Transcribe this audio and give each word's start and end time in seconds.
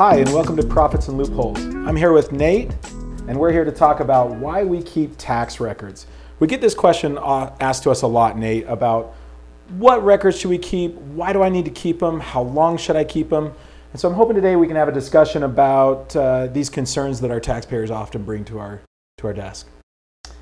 Hi, 0.00 0.16
and 0.16 0.32
welcome 0.32 0.56
to 0.56 0.62
Profits 0.62 1.08
and 1.08 1.18
Loopholes. 1.18 1.58
I'm 1.58 1.94
here 1.94 2.14
with 2.14 2.32
Nate, 2.32 2.72
and 3.28 3.38
we're 3.38 3.52
here 3.52 3.66
to 3.66 3.70
talk 3.70 4.00
about 4.00 4.30
why 4.30 4.64
we 4.64 4.82
keep 4.82 5.12
tax 5.18 5.60
records. 5.60 6.06
We 6.38 6.46
get 6.46 6.62
this 6.62 6.72
question 6.72 7.18
uh, 7.18 7.54
asked 7.60 7.82
to 7.82 7.90
us 7.90 8.00
a 8.00 8.06
lot, 8.06 8.38
Nate, 8.38 8.64
about 8.66 9.14
what 9.76 10.02
records 10.02 10.38
should 10.38 10.48
we 10.48 10.56
keep? 10.56 10.94
Why 10.94 11.34
do 11.34 11.42
I 11.42 11.50
need 11.50 11.66
to 11.66 11.70
keep 11.70 11.98
them? 11.98 12.18
How 12.18 12.40
long 12.40 12.78
should 12.78 12.96
I 12.96 13.04
keep 13.04 13.28
them? 13.28 13.52
And 13.92 14.00
so 14.00 14.08
I'm 14.08 14.14
hoping 14.14 14.36
today 14.36 14.56
we 14.56 14.66
can 14.66 14.76
have 14.76 14.88
a 14.88 14.92
discussion 14.92 15.42
about 15.42 16.16
uh, 16.16 16.46
these 16.46 16.70
concerns 16.70 17.20
that 17.20 17.30
our 17.30 17.38
taxpayers 17.38 17.90
often 17.90 18.22
bring 18.22 18.46
to 18.46 18.58
our 18.58 18.80
to 19.18 19.26
our 19.26 19.34
desk. 19.34 19.68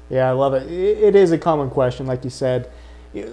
Yeah, 0.08 0.28
I 0.28 0.34
love 0.34 0.54
it. 0.54 0.70
It 0.70 1.16
is 1.16 1.32
a 1.32 1.38
common 1.38 1.68
question, 1.68 2.06
like 2.06 2.22
you 2.22 2.30
said. 2.30 2.70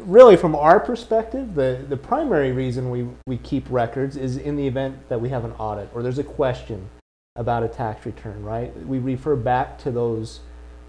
Really, 0.06 0.38
from 0.38 0.56
our 0.56 0.80
perspective, 0.80 1.56
the, 1.56 1.86
the 1.88 1.98
primary 1.98 2.52
reason 2.52 2.90
we, 2.90 3.08
we 3.26 3.38
keep 3.38 3.66
records 3.70 4.18
is 4.18 4.38
in 4.38 4.56
the 4.56 4.68
event 4.68 5.10
that 5.10 5.20
we 5.20 5.30
have 5.30 5.46
an 5.46 5.52
audit 5.54 5.90
or 5.94 6.04
there's 6.04 6.20
a 6.20 6.24
question 6.24 6.90
about 7.36 7.64
a 7.64 7.68
tax 7.68 8.06
return, 8.06 8.44
right? 8.44 8.76
We 8.86 9.00
refer 9.00 9.36
back 9.36 9.78
to 9.80 9.92
those, 9.92 10.40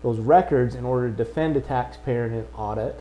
those 0.02 0.18
records 0.18 0.74
in 0.74 0.84
order 0.84 1.10
to 1.10 1.16
defend 1.16 1.56
a 1.56 1.60
taxpayer 1.60 2.27
in 2.27 2.32
an 2.34 2.46
audit 2.54 3.01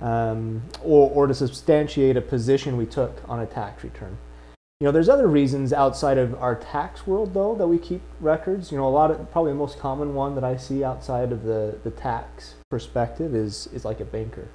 um, 0.00 0.62
or, 0.82 1.10
or 1.10 1.26
to 1.26 1.34
substantiate 1.34 2.16
a 2.16 2.20
position 2.20 2.76
we 2.76 2.86
took 2.86 3.22
on 3.28 3.40
a 3.40 3.46
tax 3.46 3.82
return. 3.84 4.18
You 4.80 4.86
know, 4.86 4.92
there's 4.92 5.08
other 5.08 5.28
reasons 5.28 5.72
outside 5.72 6.18
of 6.18 6.34
our 6.42 6.56
tax 6.56 7.06
world, 7.06 7.32
though, 7.32 7.54
that 7.54 7.66
we 7.66 7.78
keep 7.78 8.02
records. 8.20 8.70
You 8.70 8.76
know, 8.76 8.86
a 8.86 8.90
lot 8.90 9.10
of 9.10 9.30
probably 9.30 9.52
the 9.52 9.58
most 9.58 9.78
common 9.78 10.14
one 10.14 10.34
that 10.34 10.44
I 10.44 10.56
see 10.56 10.84
outside 10.84 11.32
of 11.32 11.44
the, 11.44 11.78
the 11.84 11.90
tax 11.90 12.56
perspective 12.68 13.34
is 13.34 13.68
is 13.68 13.84
like 13.84 14.00
a 14.00 14.04
banker. 14.04 14.48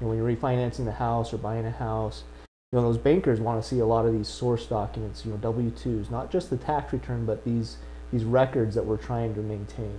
You 0.00 0.06
know, 0.06 0.08
when 0.08 0.18
you're 0.18 0.36
refinancing 0.36 0.84
the 0.84 0.92
house 0.92 1.32
or 1.32 1.38
buying 1.38 1.66
a 1.66 1.70
house, 1.70 2.24
you 2.72 2.78
know, 2.78 2.82
those 2.82 2.98
bankers 2.98 3.40
want 3.40 3.62
to 3.62 3.68
see 3.68 3.78
a 3.78 3.86
lot 3.86 4.04
of 4.06 4.12
these 4.12 4.28
source 4.28 4.66
documents, 4.66 5.24
you 5.24 5.30
know, 5.30 5.36
W-2s, 5.38 6.10
not 6.10 6.30
just 6.30 6.50
the 6.50 6.56
tax 6.56 6.92
return, 6.92 7.24
but 7.24 7.44
these 7.44 7.76
these 8.12 8.24
records 8.24 8.74
that 8.76 8.84
we're 8.84 8.96
trying 8.96 9.34
to 9.34 9.40
maintain. 9.40 9.98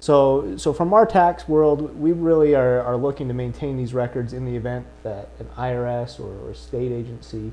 So, 0.00 0.54
so 0.58 0.74
from 0.74 0.92
our 0.92 1.06
tax 1.06 1.48
world, 1.48 1.98
we 1.98 2.12
really 2.12 2.54
are, 2.54 2.82
are 2.82 2.96
looking 2.96 3.26
to 3.28 3.32
maintain 3.32 3.78
these 3.78 3.94
records 3.94 4.34
in 4.34 4.44
the 4.44 4.54
event 4.54 4.86
that 5.02 5.30
an 5.38 5.46
IRS 5.56 6.20
or, 6.20 6.46
or 6.46 6.50
a 6.50 6.54
state 6.54 6.92
agency 6.92 7.52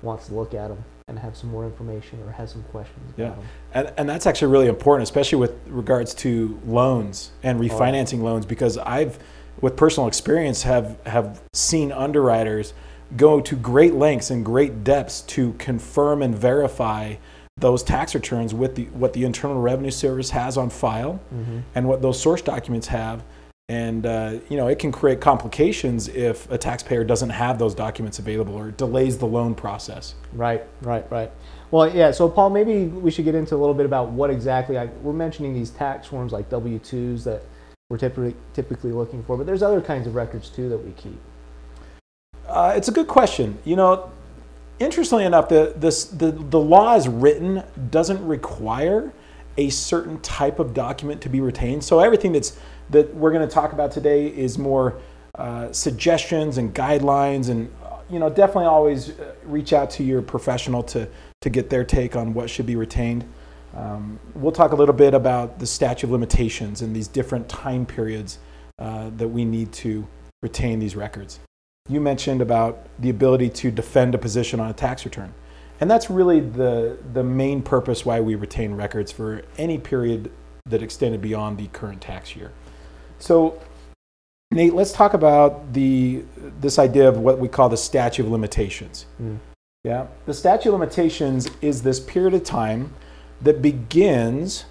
wants 0.00 0.28
to 0.28 0.34
look 0.34 0.54
at 0.54 0.68
them 0.68 0.82
and 1.08 1.18
have 1.18 1.36
some 1.36 1.50
more 1.50 1.66
information 1.66 2.22
or 2.22 2.32
has 2.32 2.52
some 2.52 2.62
questions 2.64 3.12
yeah. 3.16 3.34
And, 3.74 3.92
and 3.98 4.08
that's 4.08 4.26
actually 4.26 4.50
really 4.50 4.68
important, 4.68 5.02
especially 5.02 5.38
with 5.38 5.54
regards 5.66 6.14
to 6.14 6.58
loans 6.64 7.32
and 7.42 7.58
oh, 7.58 7.62
refinancing 7.62 8.20
oh. 8.20 8.24
loans, 8.24 8.46
because 8.46 8.78
I've, 8.78 9.18
with 9.60 9.76
personal 9.76 10.08
experience, 10.08 10.62
have, 10.62 10.98
have 11.06 11.42
seen 11.52 11.92
underwriters 11.92 12.72
go 13.16 13.40
to 13.40 13.56
great 13.56 13.94
lengths 13.94 14.30
and 14.30 14.44
great 14.44 14.84
depths 14.84 15.22
to 15.22 15.52
confirm 15.54 16.22
and 16.22 16.34
verify 16.34 17.14
those 17.56 17.82
tax 17.82 18.14
returns 18.14 18.54
with 18.54 18.74
the, 18.74 18.84
what 18.86 19.12
the 19.12 19.24
Internal 19.24 19.60
Revenue 19.60 19.90
Service 19.90 20.30
has 20.30 20.56
on 20.56 20.70
file 20.70 21.20
mm-hmm. 21.34 21.60
and 21.74 21.86
what 21.86 22.00
those 22.02 22.20
source 22.20 22.42
documents 22.42 22.86
have. 22.86 23.22
And 23.68 24.04
uh, 24.04 24.38
you 24.48 24.56
know, 24.56 24.66
it 24.66 24.80
can 24.80 24.90
create 24.90 25.20
complications 25.20 26.08
if 26.08 26.50
a 26.50 26.58
taxpayer 26.58 27.04
doesn't 27.04 27.30
have 27.30 27.58
those 27.58 27.72
documents 27.72 28.18
available 28.18 28.54
or 28.54 28.72
delays 28.72 29.16
the 29.16 29.26
loan 29.26 29.54
process. 29.54 30.16
Right, 30.32 30.64
right, 30.82 31.08
right. 31.10 31.30
Well, 31.70 31.94
yeah. 31.94 32.10
So, 32.10 32.28
Paul, 32.28 32.50
maybe 32.50 32.86
we 32.86 33.12
should 33.12 33.24
get 33.24 33.36
into 33.36 33.54
a 33.54 33.58
little 33.58 33.74
bit 33.74 33.86
about 33.86 34.10
what 34.10 34.28
exactly 34.28 34.76
I, 34.76 34.86
we're 35.02 35.12
mentioning 35.12 35.54
these 35.54 35.70
tax 35.70 36.08
forms 36.08 36.32
like 36.32 36.50
W-2s 36.50 37.22
that 37.24 37.44
we're 37.90 37.98
typically 37.98 38.34
typically 38.54 38.92
looking 38.92 39.22
for, 39.24 39.36
but 39.36 39.44
there's 39.44 39.62
other 39.62 39.82
kinds 39.82 40.06
of 40.06 40.14
records 40.14 40.48
too 40.48 40.70
that 40.70 40.78
we 40.78 40.92
keep. 40.92 41.18
Uh, 42.46 42.72
it's 42.74 42.88
a 42.88 42.92
good 42.92 43.08
question. 43.08 43.58
You 43.64 43.76
know, 43.76 44.10
interestingly 44.78 45.24
enough, 45.24 45.48
the, 45.48 45.74
this, 45.76 46.04
the, 46.04 46.32
the 46.32 46.58
law 46.58 46.94
as 46.94 47.08
written 47.08 47.62
doesn't 47.90 48.26
require 48.26 49.12
a 49.58 49.68
certain 49.70 50.20
type 50.20 50.58
of 50.58 50.72
document 50.72 51.20
to 51.22 51.28
be 51.28 51.40
retained. 51.40 51.84
So 51.84 52.00
everything 52.00 52.32
that's 52.32 52.56
that 52.90 53.14
we're 53.14 53.32
going 53.32 53.46
to 53.46 53.52
talk 53.52 53.72
about 53.72 53.92
today 53.92 54.26
is 54.26 54.58
more 54.58 55.00
uh, 55.36 55.70
suggestions 55.72 56.58
and 56.58 56.74
guidelines, 56.74 57.50
and 57.50 57.72
you 58.08 58.18
know 58.18 58.30
definitely 58.30 58.66
always 58.66 59.10
uh, 59.10 59.34
reach 59.44 59.72
out 59.72 59.90
to 59.90 60.04
your 60.04 60.22
professional 60.22 60.82
to 60.84 61.08
to 61.40 61.50
get 61.50 61.70
their 61.70 61.84
take 61.84 62.16
on 62.16 62.34
what 62.34 62.48
should 62.48 62.66
be 62.66 62.76
retained. 62.76 63.24
Um, 63.74 64.18
we'll 64.34 64.52
talk 64.52 64.72
a 64.72 64.76
little 64.76 64.94
bit 64.94 65.14
about 65.14 65.58
the 65.58 65.66
statute 65.66 66.06
of 66.06 66.10
limitations 66.10 66.82
and 66.82 66.94
these 66.94 67.08
different 67.08 67.48
time 67.48 67.86
periods 67.86 68.38
uh, 68.78 69.10
that 69.16 69.28
we 69.28 69.44
need 69.44 69.72
to 69.72 70.06
retain 70.42 70.78
these 70.78 70.96
records 70.96 71.40
you 71.90 72.00
mentioned 72.00 72.40
about 72.40 72.86
the 72.98 73.10
ability 73.10 73.48
to 73.48 73.70
defend 73.70 74.14
a 74.14 74.18
position 74.18 74.60
on 74.60 74.70
a 74.70 74.72
tax 74.72 75.04
return. 75.04 75.34
And 75.80 75.90
that's 75.90 76.08
really 76.08 76.40
the, 76.40 76.98
the 77.12 77.24
main 77.24 77.62
purpose 77.62 78.04
why 78.04 78.20
we 78.20 78.34
retain 78.34 78.74
records 78.74 79.10
for 79.10 79.42
any 79.58 79.78
period 79.78 80.30
that 80.66 80.82
extended 80.82 81.20
beyond 81.20 81.58
the 81.58 81.66
current 81.68 82.00
tax 82.00 82.36
year. 82.36 82.52
So, 83.18 83.60
Nate, 84.52 84.74
let's 84.74 84.92
talk 84.92 85.14
about 85.14 85.72
the, 85.72 86.22
this 86.60 86.78
idea 86.78 87.08
of 87.08 87.18
what 87.18 87.38
we 87.38 87.48
call 87.48 87.68
the 87.68 87.76
statute 87.76 88.24
of 88.24 88.30
limitations. 88.30 89.06
Mm. 89.20 89.38
Yeah, 89.82 90.06
the 90.26 90.34
statute 90.34 90.68
of 90.68 90.78
limitations 90.78 91.48
is 91.62 91.82
this 91.82 91.98
period 91.98 92.34
of 92.34 92.44
time 92.44 92.92
that 93.40 93.62
begins 93.62 94.64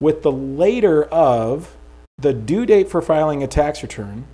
with 0.00 0.22
the 0.22 0.32
later 0.32 1.04
of 1.04 1.76
the 2.18 2.32
due 2.32 2.66
date 2.66 2.88
for 2.88 3.00
filing 3.00 3.42
a 3.42 3.46
tax 3.46 3.82
return 3.82 4.26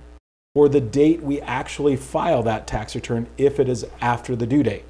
or 0.55 0.67
the 0.67 0.81
date 0.81 1.21
we 1.21 1.39
actually 1.41 1.95
file 1.95 2.43
that 2.43 2.67
tax 2.67 2.95
return 2.95 3.27
if 3.37 3.59
it 3.59 3.69
is 3.69 3.85
after 4.01 4.35
the 4.35 4.47
due 4.47 4.63
date. 4.63 4.85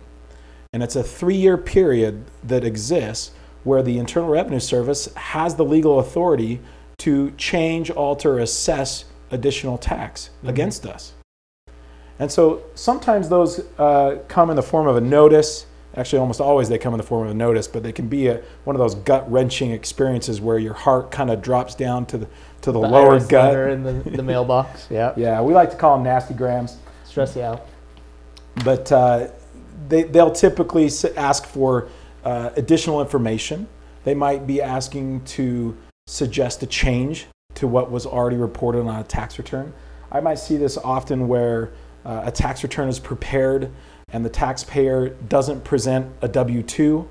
And 0.73 0.81
it's 0.81 0.95
a 0.95 1.03
three 1.03 1.35
year 1.35 1.57
period 1.57 2.25
that 2.43 2.63
exists 2.63 3.31
where 3.63 3.83
the 3.83 3.97
Internal 3.97 4.29
Revenue 4.29 4.59
Service 4.59 5.13
has 5.15 5.55
the 5.55 5.65
legal 5.65 5.99
authority 5.99 6.61
to 6.99 7.31
change, 7.31 7.91
alter, 7.91 8.39
assess 8.39 9.05
additional 9.29 9.77
tax 9.77 10.29
mm-hmm. 10.37 10.49
against 10.49 10.85
us. 10.85 11.13
And 12.19 12.31
so 12.31 12.63
sometimes 12.73 13.29
those 13.29 13.59
uh, 13.77 14.19
come 14.27 14.49
in 14.49 14.55
the 14.55 14.63
form 14.63 14.87
of 14.87 14.95
a 14.95 15.01
notice. 15.01 15.65
Actually, 15.97 16.19
almost 16.19 16.39
always 16.39 16.69
they 16.69 16.77
come 16.77 16.93
in 16.93 16.99
the 16.99 17.03
form 17.03 17.25
of 17.25 17.31
a 17.31 17.33
notice, 17.33 17.67
but 17.67 17.81
they 17.81 17.91
can 17.91 18.07
be 18.07 18.27
a, 18.27 18.39
one 18.65 18.75
of 18.75 18.79
those 18.79 18.93
gut 18.93 19.29
wrenching 19.31 19.71
experiences 19.71 20.39
where 20.39 20.59
your 20.59 20.75
heart 20.75 21.09
kind 21.09 21.31
of 21.31 21.41
drops 21.41 21.73
down 21.73 22.05
to 22.05 22.19
the, 22.19 22.27
to 22.61 22.71
the, 22.71 22.73
the 22.73 22.87
lower 22.87 23.19
gut. 23.19 23.55
in 23.71 23.81
the, 23.81 23.93
the 24.11 24.21
mailbox. 24.23 24.85
Yeah. 24.91 25.13
Yeah, 25.17 25.41
we 25.41 25.55
like 25.55 25.71
to 25.71 25.75
call 25.75 25.95
them 25.95 26.03
nasty 26.03 26.35
grams. 26.35 26.77
Stress 27.03 27.35
you 27.35 27.41
out. 27.41 27.65
But 28.63 28.91
uh, 28.91 29.29
they, 29.89 30.03
they'll 30.03 30.31
typically 30.31 30.89
ask 31.15 31.47
for 31.47 31.89
uh, 32.23 32.51
additional 32.55 33.01
information. 33.01 33.67
They 34.03 34.13
might 34.13 34.45
be 34.45 34.61
asking 34.61 35.25
to 35.25 35.75
suggest 36.05 36.61
a 36.61 36.67
change 36.67 37.25
to 37.55 37.67
what 37.67 37.89
was 37.89 38.05
already 38.05 38.37
reported 38.37 38.81
on 38.81 38.99
a 38.99 39.03
tax 39.03 39.39
return. 39.39 39.73
I 40.11 40.19
might 40.19 40.37
see 40.37 40.57
this 40.57 40.77
often 40.77 41.27
where 41.27 41.71
uh, 42.05 42.21
a 42.25 42.31
tax 42.31 42.61
return 42.61 42.87
is 42.87 42.99
prepared 42.99 43.71
and 44.13 44.23
the 44.23 44.29
taxpayer 44.29 45.09
doesn't 45.09 45.63
present 45.63 46.11
a 46.21 46.27
W 46.27 46.63
2. 46.63 47.09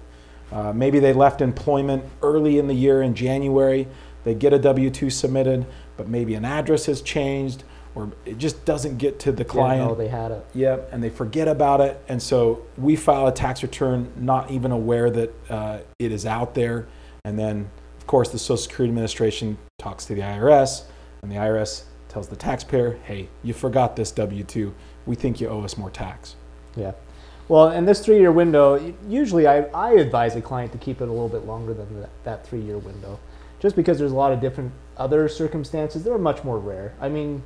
Uh, 0.51 0.73
maybe 0.73 0.99
they 0.99 1.13
left 1.13 1.41
employment 1.41 2.05
early 2.23 2.59
in 2.59 2.69
the 2.69 2.75
year 2.75 3.03
in 3.03 3.15
January 3.15 3.87
they 4.27 4.35
get 4.35 4.53
a 4.53 4.59
W 4.59 4.91
2 4.91 5.09
submitted, 5.09 5.67
but 5.97 6.09
maybe 6.09 6.35
an 6.35 6.45
address 6.45 6.87
has 6.87 7.01
changed 7.01 7.63
or 7.95 8.11
it 8.25 8.39
just 8.39 8.65
doesn't 8.65 8.99
get 8.99 9.21
to 9.21 9.31
the 9.31 9.45
client. 9.45 9.89
Oh, 9.89 9.95
they 9.95 10.09
had 10.09 10.33
it. 10.33 10.45
Yep, 10.53 10.89
and 10.91 11.03
they 11.03 11.11
forget 11.11 11.47
about 11.47 11.81
it. 11.81 12.03
And 12.09 12.21
so 12.21 12.67
we 12.77 12.97
file 12.97 13.29
a 13.29 13.33
tax 13.33 13.63
return 13.63 14.13
not 14.17 14.51
even 14.51 14.73
aware 14.73 15.11
that 15.11 15.35
uh, 15.49 15.79
it 16.01 16.11
is 16.11 16.27
out 16.27 16.55
there. 16.55 16.89
And 17.25 17.39
then, 17.39 17.71
of 17.99 18.09
course, 18.09 18.31
the 18.31 18.39
Social 18.39 18.57
Security 18.57 18.91
Administration 18.91 19.59
talks 19.79 20.07
to 20.07 20.15
the 20.17 20.23
IRS, 20.23 20.83
and 21.23 21.31
the 21.31 21.37
IRS 21.37 21.85
tells 22.09 22.27
the 22.27 22.37
taxpayer, 22.37 22.99
hey, 23.05 23.29
you 23.45 23.55
forgot 23.55 23.95
this 23.95 24.11
W 24.11 24.43
2. 24.43 24.75
We 25.07 25.15
think 25.15 25.41
you 25.41 25.49
owe 25.49 25.63
us 25.63 25.79
more 25.79 25.91
tax. 25.91 26.35
Yeah. 26.77 26.93
Well, 27.49 27.71
in 27.71 27.87
this 27.87 28.05
three 28.05 28.19
year 28.19 28.33
window, 28.33 28.95
usually 29.09 29.47
I, 29.47 29.63
I 29.67 29.93
advise 29.93 30.37
a 30.37 30.41
client 30.41 30.73
to 30.73 30.79
keep 30.79 31.01
it 31.01 31.09
a 31.09 31.13
little 31.13 31.29
bit 31.29 31.47
longer 31.47 31.75
than 31.75 32.01
that, 32.01 32.11
that 32.25 32.47
three 32.47 32.61
year 32.61 32.79
window 32.79 33.19
just 33.61 33.77
because 33.77 33.99
there's 33.99 34.13
a 34.13 34.17
lot 34.17 34.33
of 34.33 34.41
different 34.41 34.73
other 34.97 35.29
circumstances, 35.29 36.05
that 36.05 36.13
are 36.13 36.19
much 36.19 36.45
more 36.45 36.59
rare. 36.59 36.95
I 37.01 37.09
mean, 37.09 37.43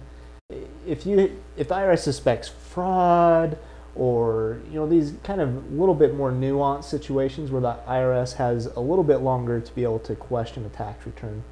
if 0.87 1.07
you 1.07 1.41
if 1.57 1.69
the 1.69 1.75
IRS 1.75 2.01
suspects 2.01 2.49
fraud 2.49 3.57
or 3.95 4.61
you 4.69 4.75
know 4.75 4.89
these 4.89 5.15
kind 5.23 5.41
of 5.41 5.73
little 5.73 5.95
bit 5.95 6.15
more 6.15 6.33
nuanced 6.33 6.85
situations 6.85 7.51
where 7.51 7.61
the 7.61 7.77
IRS 7.89 8.35
has 8.35 8.67
a 8.67 8.81
little 8.81 9.05
bit 9.05 9.19
longer 9.19 9.61
to 9.61 9.75
be 9.75 9.83
able 9.83 9.99
to 10.01 10.15
question 10.15 10.65
a 10.65 10.69
tax 10.69 11.07
return, 11.07 11.43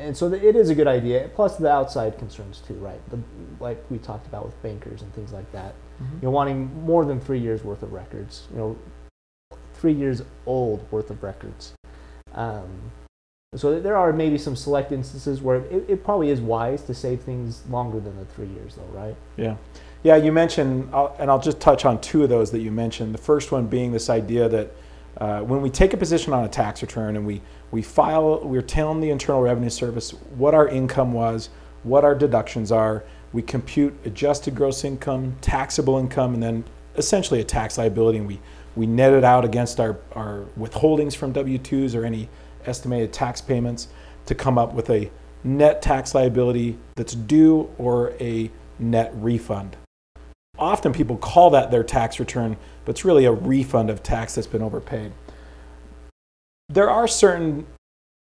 and 0.00 0.16
so 0.16 0.32
it 0.32 0.56
is 0.56 0.70
a 0.70 0.74
good 0.74 0.88
idea. 0.88 1.30
Plus 1.34 1.56
the 1.56 1.70
outside 1.70 2.18
concerns 2.18 2.62
too, 2.66 2.74
right? 2.74 3.00
The, 3.10 3.18
like 3.60 3.84
we 3.90 3.98
talked 3.98 4.26
about 4.26 4.44
with 4.44 4.60
bankers 4.62 5.02
and 5.02 5.12
things 5.14 5.32
like 5.32 5.50
that. 5.52 5.74
Mm-hmm. 6.02 6.16
You 6.16 6.22
know, 6.22 6.30
wanting 6.30 6.84
more 6.84 7.04
than 7.04 7.20
three 7.20 7.38
years 7.38 7.62
worth 7.62 7.82
of 7.82 7.92
records. 7.92 8.48
You 8.52 8.58
know, 8.58 8.78
three 9.74 9.92
years 9.92 10.22
old 10.46 10.90
worth 10.90 11.10
of 11.10 11.22
records. 11.22 11.74
Um, 12.34 12.92
so 13.56 13.80
there 13.80 13.96
are 13.96 14.12
maybe 14.12 14.38
some 14.38 14.54
select 14.54 14.92
instances 14.92 15.42
where 15.42 15.56
it, 15.56 15.84
it, 15.88 16.04
probably 16.04 16.30
is 16.30 16.40
wise 16.40 16.82
to 16.82 16.94
save 16.94 17.22
things 17.22 17.66
longer 17.68 17.98
than 17.98 18.16
the 18.16 18.24
three 18.26 18.46
years, 18.46 18.76
though, 18.76 18.96
right? 18.96 19.16
Yeah, 19.36 19.56
yeah. 20.04 20.14
You 20.14 20.30
mentioned, 20.30 20.88
and 21.18 21.30
I'll 21.30 21.40
just 21.40 21.58
touch 21.58 21.84
on 21.84 22.00
two 22.00 22.22
of 22.22 22.28
those 22.28 22.52
that 22.52 22.60
you 22.60 22.70
mentioned. 22.70 23.12
The 23.12 23.18
first 23.18 23.50
one 23.50 23.66
being 23.66 23.90
this 23.90 24.08
idea 24.08 24.48
that 24.48 24.70
Uh, 25.18 25.40
when 25.40 25.60
we 25.60 25.70
take 25.70 25.92
a 25.92 25.96
position 25.96 26.32
on 26.32 26.44
a 26.44 26.48
tax 26.48 26.82
return 26.82 27.16
and 27.16 27.26
we, 27.26 27.40
we 27.70 27.82
file, 27.82 28.40
we're 28.42 28.62
telling 28.62 29.00
the 29.00 29.10
Internal 29.10 29.42
Revenue 29.42 29.70
Service 29.70 30.12
what 30.36 30.54
our 30.54 30.68
income 30.68 31.12
was, 31.12 31.50
what 31.82 32.04
our 32.04 32.14
deductions 32.14 32.72
are. 32.72 33.04
We 33.32 33.42
compute 33.42 33.94
adjusted 34.04 34.54
gross 34.54 34.84
income, 34.84 35.36
taxable 35.40 35.98
income, 35.98 36.34
and 36.34 36.42
then 36.42 36.64
essentially 36.96 37.40
a 37.40 37.44
tax 37.44 37.78
liability. 37.78 38.18
And 38.18 38.26
we, 38.26 38.40
we 38.76 38.86
net 38.86 39.12
it 39.12 39.24
out 39.24 39.44
against 39.44 39.80
our, 39.80 39.98
our 40.12 40.46
withholdings 40.58 41.14
from 41.14 41.32
W 41.32 41.58
2s 41.58 41.94
or 41.94 42.04
any 42.04 42.28
estimated 42.66 43.12
tax 43.12 43.40
payments 43.40 43.88
to 44.26 44.34
come 44.34 44.58
up 44.58 44.74
with 44.74 44.90
a 44.90 45.10
net 45.42 45.82
tax 45.82 46.14
liability 46.14 46.78
that's 46.94 47.14
due 47.14 47.70
or 47.78 48.12
a 48.20 48.50
net 48.78 49.12
refund. 49.14 49.76
Often 50.58 50.92
people 50.92 51.16
call 51.16 51.50
that 51.50 51.70
their 51.70 51.82
tax 51.82 52.20
return, 52.20 52.56
but 52.90 52.96
it's 52.96 53.04
really 53.04 53.24
a 53.24 53.30
refund 53.30 53.88
of 53.88 54.02
tax 54.02 54.34
that's 54.34 54.48
been 54.48 54.62
overpaid. 54.62 55.12
There 56.68 56.90
are 56.90 57.06
certain 57.06 57.64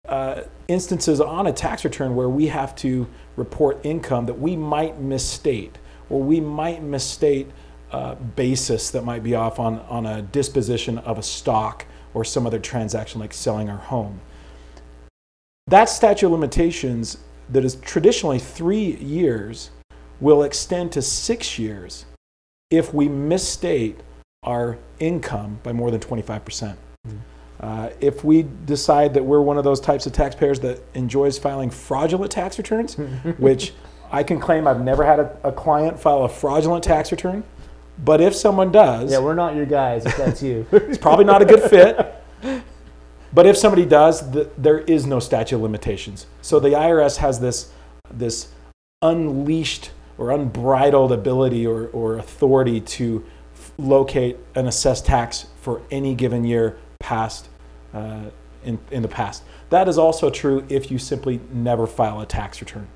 uh, 0.08 0.43
instances 0.66 1.20
on 1.20 1.46
a 1.46 1.52
tax 1.52 1.84
return 1.84 2.16
where 2.16 2.28
we 2.28 2.49
have 2.49 2.75
to 2.76 3.06
report 3.37 3.78
income 3.84 4.26
that 4.26 4.40
we 4.40 4.56
might 4.56 4.99
misstate, 4.99 5.78
or 6.10 6.20
we 6.20 6.40
might 6.40 6.82
misstate 6.82 7.46
uh, 7.93 8.16
basis 8.16 8.90
that 8.90 9.05
might 9.05 9.22
be 9.22 9.37
off 9.37 9.60
on, 9.60 9.78
on 9.88 10.06
a 10.06 10.22
disposition 10.22 10.99
of 10.99 11.19
a 11.19 11.22
stock 11.22 11.87
or 12.12 12.25
some 12.25 12.44
other 12.44 12.58
transaction 12.58 13.20
like 13.20 13.32
selling 13.32 13.70
our 13.70 13.78
home. 13.78 14.20
That 15.69 15.88
statute 15.88 16.26
of 16.26 16.32
limitations 16.32 17.19
that 17.49 17.64
is 17.64 17.76
traditionally 17.76 18.40
three 18.40 18.96
years 18.96 19.70
will 20.19 20.43
extend 20.43 20.90
to 20.90 21.00
six 21.00 21.60
years 21.60 22.06
if 22.70 22.93
we 22.93 23.08
misstate 23.08 24.00
our 24.43 24.79
income 25.00 25.58
by 25.62 25.73
more 25.73 25.90
than 25.90 26.00
25%. 26.00 26.76
Uh, 27.61 27.90
if 28.00 28.23
we 28.23 28.46
decide 28.67 29.14
that 29.14 29.25
we're 29.25 29.40
one 29.40 29.58
of 29.58 29.64
those 29.64 29.81
types 29.81 30.06
of 30.06 30.12
taxpayers 30.12 30.61
that 30.61 30.81
enjoys 30.94 31.38
filing 31.38 31.70
fraudulent 31.70 32.31
tax 32.31 32.56
returns, 32.56 32.94
which 33.38 33.73
I 34.12 34.23
can 34.23 34.38
claim 34.38 34.67
I've 34.67 34.81
never 34.81 35.05
had 35.05 35.19
a, 35.19 35.37
a 35.44 35.52
client 35.52 35.99
file 35.99 36.23
a 36.25 36.29
fraudulent 36.29 36.85
tax 36.85 37.11
return, 37.11 37.43
but 38.05 38.20
if 38.20 38.35
someone 38.35 38.70
does, 38.70 39.11
Yeah, 39.11 39.19
we're 39.19 39.35
not 39.35 39.56
your 39.56 39.67
guys 39.67 40.06
if 40.06 40.17
that's 40.17 40.43
you. 40.43 40.67
it's 40.73 40.99
probably 40.99 41.25
not 41.25 41.43
a 41.43 41.44
good 41.44 41.62
fit. 41.62 42.14
But 43.31 43.44
if 43.44 43.58
somebody 43.58 43.84
does, 43.84 44.31
th 44.32 44.49
there 44.56 44.79
is 44.79 45.05
no 45.05 45.20
statute 45.20 45.56
of 45.56 45.62
limitations. 45.62 46.26
So 46.41 46.58
the 46.58 46.70
IRS 46.70 47.19
has 47.19 47.41
this 47.41 47.70
this 48.11 48.49
unleashed 49.02 49.91
or 50.17 50.31
unbridled 50.31 51.12
ability 51.12 51.67
or, 51.67 51.88
or 51.88 52.17
authority 52.17 52.81
to 52.81 53.25
locate 53.79 54.37
and 54.55 54.69
assess 54.69 55.01
tax 55.01 55.47
for 55.61 55.81
any 55.91 56.15
given 56.15 56.45
year 56.45 56.77
past 56.99 57.49
uh, 57.95 58.25
in, 58.65 58.79
in 58.91 59.03
the 59.03 59.09
past. 59.09 59.45
That 59.71 59.89
is 59.89 59.99
also 59.99 60.31
true 60.31 60.65
if 60.69 60.91
you 60.91 60.99
simply 60.99 61.41
never 61.53 61.87
file 61.87 62.21
a 62.21 62.27
tax 62.27 62.61
return. 62.61 62.89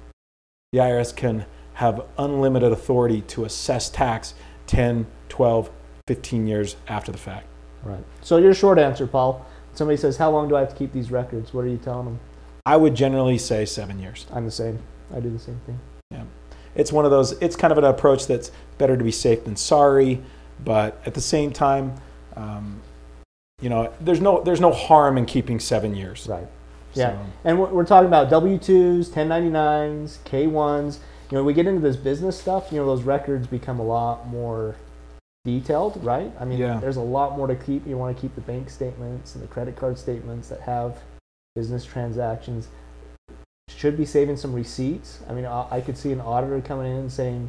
The 0.72 0.80
IRS 0.80 1.14
can 1.14 1.46
have 1.74 2.04
unlimited 2.18 2.72
authority 2.72 3.22
to 3.22 3.44
assess 3.44 3.88
tax 3.88 4.34
10, 4.66 5.06
12, 5.28 5.70
15 6.06 6.46
years 6.46 6.76
after 6.88 7.12
the 7.12 7.18
fact. 7.18 7.46
right. 7.82 8.04
So 8.20 8.36
your 8.38 8.54
short 8.54 8.78
answer, 8.78 9.06
Paul. 9.06 9.46
Somebody 9.74 9.96
says, 9.96 10.18
"How 10.18 10.30
long 10.30 10.48
do 10.48 10.56
I 10.56 10.60
have 10.60 10.68
to 10.68 10.74
keep 10.76 10.92
these 10.92 11.10
records?" 11.10 11.54
What 11.54 11.64
are 11.64 11.68
you 11.68 11.78
telling 11.78 12.04
them? 12.04 12.20
I 12.66 12.76
would 12.76 12.94
generally 12.94 13.38
say 13.38 13.64
seven 13.64 13.98
years. 13.98 14.26
I'm 14.30 14.44
the 14.44 14.50
same. 14.50 14.78
I 15.14 15.20
do 15.20 15.30
the 15.30 15.38
same 15.38 15.60
thing. 15.64 15.80
Yeah. 16.10 16.24
It's 16.74 16.92
one 16.92 17.04
of 17.04 17.10
those, 17.10 17.32
it's 17.40 17.56
kind 17.56 17.72
of 17.72 17.78
an 17.78 17.84
approach 17.84 18.26
that's 18.26 18.50
better 18.78 18.96
to 18.96 19.04
be 19.04 19.10
safe 19.10 19.44
than 19.44 19.56
sorry, 19.56 20.22
but 20.64 21.00
at 21.06 21.14
the 21.14 21.20
same 21.20 21.52
time, 21.52 21.94
um, 22.36 22.80
you 23.60 23.68
know, 23.68 23.92
there's 24.00 24.20
no, 24.20 24.42
there's 24.42 24.60
no 24.60 24.72
harm 24.72 25.16
in 25.18 25.26
keeping 25.26 25.60
seven 25.60 25.94
years. 25.94 26.26
Right. 26.28 26.46
Yeah. 26.94 27.12
So, 27.12 27.26
And 27.44 27.58
we're, 27.60 27.68
we're 27.68 27.86
talking 27.86 28.08
about 28.08 28.28
W 28.30 28.58
twos, 28.58 29.08
1099s, 29.10 30.18
K1s. 30.24 30.98
You 31.30 31.38
know, 31.38 31.44
we 31.44 31.54
get 31.54 31.66
into 31.66 31.80
this 31.80 31.96
business 31.96 32.38
stuff. 32.38 32.70
You 32.70 32.78
know, 32.78 32.86
those 32.86 33.02
records 33.04 33.46
become 33.46 33.78
a 33.78 33.84
lot 33.84 34.26
more 34.28 34.76
detailed, 35.44 36.02
right? 36.04 36.30
I 36.38 36.44
mean, 36.44 36.58
Yeah. 36.58 36.78
there's 36.78 36.96
a 36.96 37.00
lot 37.02 37.36
more 37.36 37.46
to 37.46 37.54
keep. 37.54 37.86
You 37.86 37.96
want 37.96 38.14
to 38.16 38.20
keep 38.20 38.34
the 38.34 38.42
bank 38.42 38.68
statements 38.68 39.34
and 39.34 39.42
the 39.42 39.48
credit 39.48 39.76
card 39.76 39.98
statements 39.98 40.48
that 40.48 40.60
have 40.60 40.98
business 41.54 41.84
transactions. 41.84 42.68
Should 43.70 43.96
be 43.96 44.04
saving 44.04 44.36
some 44.36 44.52
receipts. 44.52 45.20
I 45.28 45.32
mean, 45.32 45.46
I, 45.46 45.66
I 45.70 45.80
could 45.80 45.96
see 45.96 46.12
an 46.12 46.20
auditor 46.20 46.60
coming 46.60 46.90
in 46.92 46.96
and 46.98 47.12
saying, 47.12 47.48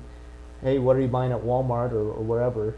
"Hey, 0.62 0.80
what 0.80 0.95
are 0.95 1.01
you 1.01 1.07
buying 1.07 1.31
at 1.31 1.42
Walmart 1.42 1.92
or, 1.92 2.12
or 2.12 2.24
wherever?" 2.24 2.75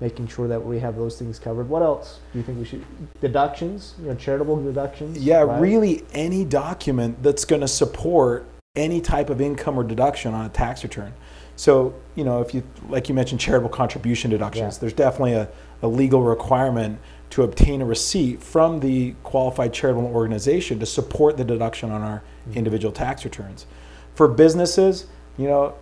Making 0.00 0.28
sure 0.28 0.48
that 0.48 0.64
we 0.64 0.78
have 0.78 0.96
those 0.96 1.18
things 1.18 1.38
covered. 1.38 1.68
What 1.68 1.82
else 1.82 2.20
do 2.32 2.38
you 2.38 2.44
think 2.44 2.58
we 2.58 2.64
should? 2.64 2.84
Deductions, 3.20 3.94
you 4.00 4.08
know, 4.08 4.14
charitable 4.14 4.62
deductions. 4.62 5.18
yeah, 5.18 5.40
right? 5.42 5.60
really 5.60 6.04
any 6.14 6.44
document 6.44 7.22
that's 7.22 7.44
going 7.44 7.60
to 7.60 7.68
support 7.68 8.46
any 8.76 9.00
type 9.00 9.28
of 9.30 9.40
income 9.40 9.78
or 9.78 9.84
deduction 9.84 10.32
on 10.32 10.46
a 10.46 10.48
tax 10.48 10.82
return. 10.82 11.12
So, 11.56 11.94
you 12.14 12.24
know, 12.24 12.40
if 12.40 12.54
you, 12.54 12.62
like 12.88 13.10
you 13.10 13.14
mentioned, 13.14 13.40
charitable 13.40 13.68
contribution 13.68 14.30
deductions, 14.30 14.76
Yeah. 14.76 14.80
there's 14.80 14.92
definitely 14.94 15.34
a, 15.34 15.48
a 15.82 15.88
legal 15.88 16.22
requirement 16.22 16.98
to 17.30 17.42
obtain 17.42 17.82
a 17.82 17.84
receipt 17.84 18.42
from 18.42 18.80
the 18.80 19.14
qualified 19.22 19.74
charitable 19.74 20.06
organization 20.14 20.78
to 20.78 20.86
support 20.86 21.36
the 21.36 21.44
deduction 21.44 21.90
on 21.90 22.00
our 22.00 22.22
Mhm. 22.48 22.54
individual 22.56 22.92
tax 22.92 23.24
returns. 23.24 23.66
For 24.14 24.26
businesses, 24.28 25.06
you 25.36 25.46
know, 25.46 25.74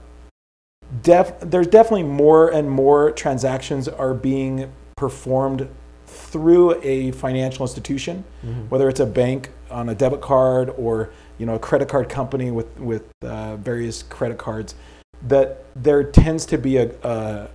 def, 1.02 1.38
there's 1.40 1.66
definitely 1.66 2.04
more 2.04 2.48
and 2.48 2.70
more 2.70 3.10
transactions 3.12 3.88
are 3.88 4.14
being 4.14 4.70
performed 4.96 5.68
through 6.06 6.80
a 6.82 7.10
financial 7.12 7.64
institution, 7.64 8.24
Mhm. 8.44 8.68
whether 8.70 8.88
it's 8.88 9.00
a 9.00 9.06
bank 9.06 9.50
on 9.70 9.88
a 9.88 9.94
debit 9.94 10.20
card 10.20 10.72
or 10.78 11.10
you 11.38 11.46
know 11.46 11.54
a 11.54 11.58
credit 11.58 11.88
card 11.88 12.08
company 12.08 12.50
with 12.50 12.66
with 12.80 13.04
uh, 13.22 13.56
various 13.56 14.02
credit 14.02 14.38
cards. 14.38 14.74
That 15.26 15.64
there 15.76 16.02
tends 16.04 16.46
to 16.46 16.58
be 16.58 16.78
a, 16.78 16.90
a 17.02 17.48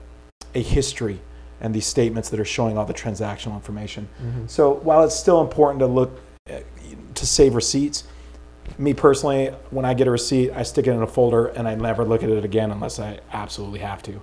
a 0.55 0.59
history 0.61 1.19
and 1.61 1.73
these 1.73 1.85
statements 1.87 2.29
that 2.29 2.39
are 2.39 2.45
showing 2.45 2.77
all 2.77 2.85
the 2.85 2.93
transactional 2.93 3.55
information. 3.55 4.07
Mhm. 4.21 4.49
So 4.49 4.73
while 4.83 5.03
it's 5.03 5.15
still 5.15 5.41
important 5.41 5.79
to 5.79 5.87
look 5.87 6.19
uh, 6.49 6.59
to 7.15 7.25
save 7.25 7.55
receipts, 7.55 8.03
me 8.77 8.93
personally, 8.93 9.47
when 9.71 9.85
I 9.85 9.93
get 9.93 10.07
a 10.07 10.11
receipt, 10.11 10.51
I 10.51 10.63
stick 10.63 10.87
it 10.87 10.91
in 10.91 11.01
a 11.01 11.07
folder 11.07 11.47
and 11.47 11.67
I 11.67 11.75
never 11.75 12.05
look 12.05 12.23
at 12.23 12.29
it 12.29 12.45
again 12.45 12.71
unless 12.71 12.99
I 12.99 13.19
absolutely 13.31 13.79
have 13.79 14.01
to. 14.03 14.21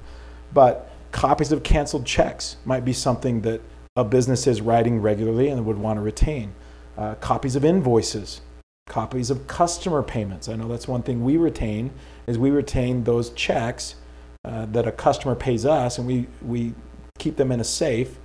But 0.52 0.90
copies 1.12 1.52
of 1.52 1.62
canceled 1.62 2.06
checks 2.06 2.56
might 2.64 2.84
be 2.84 2.92
something 2.92 3.42
that 3.42 3.60
a 3.96 4.04
business 4.04 4.46
is 4.46 4.60
writing 4.60 5.00
regularly 5.00 5.48
and 5.48 5.64
would 5.64 5.78
want 5.78 5.96
to 5.98 6.00
retain. 6.00 6.54
Uh, 6.96 7.14
copies 7.16 7.56
of 7.56 7.64
invoices, 7.64 8.40
copies 8.86 9.30
of 9.30 9.46
customer 9.46 10.02
payments. 10.02 10.48
I 10.48 10.56
know 10.56 10.68
that's 10.68 10.88
one 10.88 11.02
thing 11.02 11.24
we 11.24 11.36
retain 11.36 11.90
is 12.26 12.38
we 12.38 12.50
retain 12.50 13.04
those 13.04 13.30
checks 13.30 13.96
uh, 14.44 14.66
that 14.66 14.86
a 14.86 14.92
customer 14.92 15.34
pays 15.34 15.66
us, 15.66 15.98
and 15.98 16.06
we 16.06 16.26
we 16.42 16.74
keep 17.18 17.36
them 17.36 17.52
in 17.52 17.60
a 17.60 17.64
safe. 17.64 18.18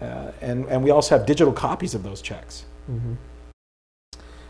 Uh, 0.00 0.32
and, 0.40 0.66
and 0.66 0.82
we 0.82 0.90
also 0.90 1.16
have 1.16 1.26
digital 1.26 1.52
copies 1.52 1.94
of 1.94 2.02
those 2.02 2.20
checks. 2.20 2.64
hmm 2.86 3.14